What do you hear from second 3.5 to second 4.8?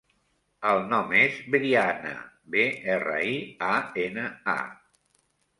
a, ena, a.